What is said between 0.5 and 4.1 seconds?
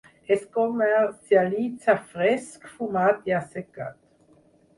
comercialitza fresc, fumat i assecat.